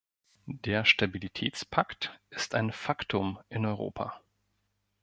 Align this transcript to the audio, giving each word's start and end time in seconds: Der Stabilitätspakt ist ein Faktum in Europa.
Der 0.47 0.83
Stabilitätspakt 0.83 2.19
ist 2.31 2.55
ein 2.55 2.71
Faktum 2.71 3.37
in 3.49 3.67
Europa. 3.67 4.19